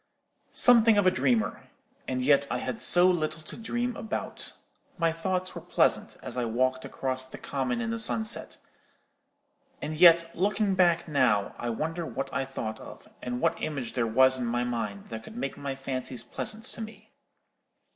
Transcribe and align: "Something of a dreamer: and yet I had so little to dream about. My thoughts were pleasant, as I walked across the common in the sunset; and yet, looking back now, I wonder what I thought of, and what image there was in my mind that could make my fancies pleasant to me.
"Something 0.53 0.97
of 0.97 1.05
a 1.05 1.11
dreamer: 1.11 1.69
and 2.07 2.25
yet 2.25 2.47
I 2.49 2.57
had 2.57 2.81
so 2.81 3.05
little 3.05 3.43
to 3.43 3.55
dream 3.55 3.95
about. 3.95 4.53
My 4.97 5.11
thoughts 5.11 5.53
were 5.53 5.61
pleasant, 5.61 6.17
as 6.23 6.37
I 6.37 6.45
walked 6.45 6.83
across 6.83 7.27
the 7.27 7.37
common 7.37 7.81
in 7.81 7.91
the 7.91 7.99
sunset; 7.99 8.57
and 9.79 9.95
yet, 9.95 10.31
looking 10.33 10.73
back 10.73 11.07
now, 11.07 11.53
I 11.59 11.69
wonder 11.69 12.03
what 12.03 12.33
I 12.33 12.45
thought 12.45 12.79
of, 12.79 13.07
and 13.21 13.41
what 13.41 13.61
image 13.61 13.93
there 13.93 14.07
was 14.07 14.39
in 14.39 14.47
my 14.47 14.63
mind 14.63 15.09
that 15.09 15.23
could 15.23 15.35
make 15.37 15.55
my 15.55 15.75
fancies 15.75 16.23
pleasant 16.23 16.65
to 16.65 16.81
me. 16.81 17.11